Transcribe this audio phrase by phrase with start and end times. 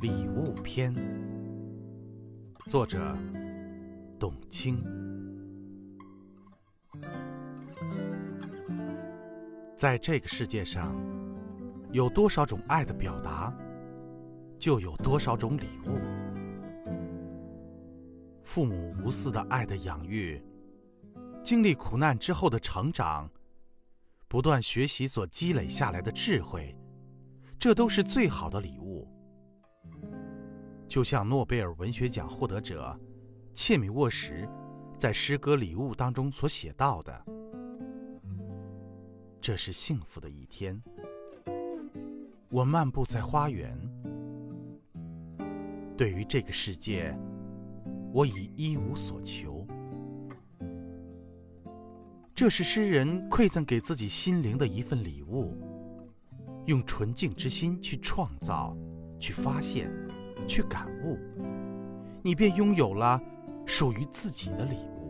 [0.00, 0.94] 礼物篇，
[2.66, 3.16] 作者
[4.18, 4.84] 董卿。
[9.74, 10.94] 在这个世界上，
[11.92, 13.50] 有多少种爱的表达，
[14.58, 15.98] 就有多少种礼物。
[18.44, 20.42] 父母无私的爱的养育，
[21.42, 23.30] 经历苦难之后的成长，
[24.28, 26.76] 不断学习所积累下来的智慧，
[27.58, 29.10] 这都是最好的礼物。
[30.96, 32.98] 就像诺贝尔文学奖获得者
[33.52, 34.48] 切米沃什
[34.96, 37.22] 在诗歌《礼物》当中所写到的
[39.38, 40.82] ：“这是幸福的一天。
[42.48, 43.78] 我漫步在花园，
[45.98, 47.14] 对于这个世界，
[48.10, 49.66] 我已一无所求。
[52.34, 55.54] 这是诗人馈赠给自己心灵的一份礼物，
[56.64, 58.74] 用纯净之心去创造，
[59.20, 59.92] 去发现。”
[60.46, 61.18] 去感悟，
[62.22, 63.20] 你便拥有了
[63.64, 65.05] 属于自己的礼物。